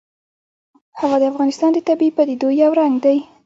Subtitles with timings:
[0.99, 3.17] هوا د افغانستان د طبیعي پدیدو یو رنګ دی.